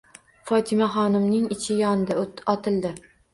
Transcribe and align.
Fotimaxonimning 0.51 1.43
ichi 1.57 1.77
yondi. 1.83 2.19
Otildi. 2.55 2.95